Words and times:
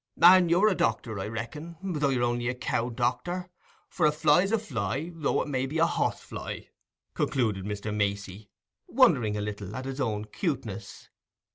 "And 0.23 0.49
you're 0.49 0.67
a 0.67 0.73
doctor, 0.73 1.19
I 1.19 1.27
reckon, 1.27 1.77
though 1.83 2.09
you're 2.09 2.23
only 2.23 2.47
a 2.47 2.55
cow 2.55 2.89
doctor—for 2.89 4.05
a 4.07 4.11
fly's 4.11 4.51
a 4.51 4.57
fly, 4.57 5.11
though 5.13 5.43
it 5.43 5.47
may 5.47 5.67
be 5.67 5.77
a 5.77 5.85
hoss 5.85 6.19
fly," 6.23 6.69
concluded 7.13 7.65
Mr. 7.65 7.95
Macey, 7.95 8.49
wondering 8.87 9.37
a 9.37 9.41
little 9.41 9.75
at 9.75 9.85
his 9.85 10.01
own 10.01 10.25
"'cuteness". 10.25 11.09